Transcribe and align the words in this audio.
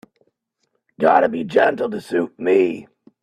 Gotta 0.99 1.29
be 1.29 1.43
gentle 1.43 1.87
to 1.91 2.01
suit 2.01 2.33
me. 2.39 2.87